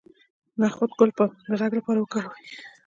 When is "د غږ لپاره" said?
1.17-1.99